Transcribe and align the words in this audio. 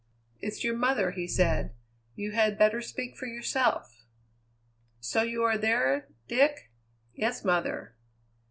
"It's 0.39 0.63
your 0.63 0.75
mother," 0.75 1.11
he 1.11 1.27
said; 1.27 1.75
"you 2.15 2.31
had 2.31 2.57
better 2.57 2.81
speak 2.81 3.15
for 3.15 3.27
yourself." 3.27 4.03
"So 4.99 5.21
you 5.21 5.43
are 5.43 5.59
there, 5.59 6.07
Dick?" 6.27 6.71
"Yes, 7.13 7.45
mother." 7.45 7.95